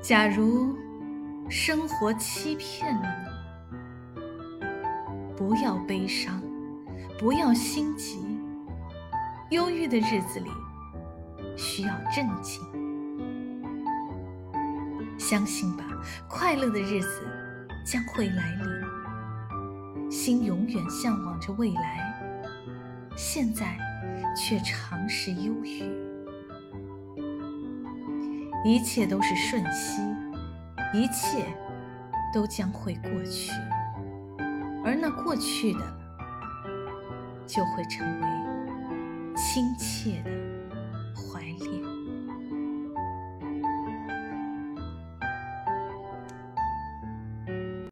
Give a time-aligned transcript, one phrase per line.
[0.00, 0.74] 假如
[1.50, 3.08] 生活欺骗了
[4.14, 4.22] 你，
[5.36, 6.40] 不要悲伤，
[7.18, 8.24] 不要心急。
[9.50, 10.50] 忧郁的日子里，
[11.56, 12.62] 需要镇静。
[15.18, 15.84] 相信吧，
[16.28, 17.26] 快乐的日子
[17.84, 20.10] 将会来临。
[20.10, 22.14] 心永远向往着未来，
[23.16, 23.76] 现在
[24.36, 26.07] 却常是忧郁。
[28.64, 30.02] 一切都是瞬息，
[30.92, 31.46] 一切
[32.34, 33.52] 都将会过去，
[34.84, 35.80] 而那过去的，
[37.46, 38.26] 就会成为
[39.36, 40.47] 亲切的。